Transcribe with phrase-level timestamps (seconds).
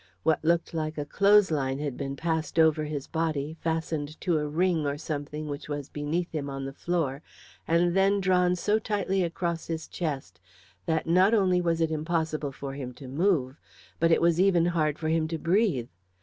[0.23, 4.47] What looked like a clothes line had been passed over his body, fastened to a
[4.47, 7.21] ring, or something which was beneath him, on the floor,
[7.67, 10.39] and then drawn so tightly across his chest
[10.87, 13.59] that not only was it impossible for him to move,
[13.99, 15.89] but it was even hard for him to breathe.